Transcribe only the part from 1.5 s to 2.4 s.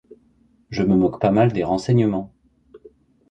des renseignements!…